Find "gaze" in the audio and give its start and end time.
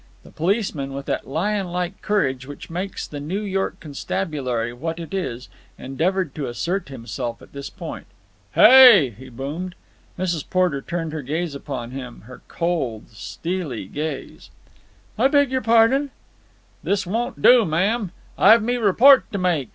11.21-11.53, 13.85-14.49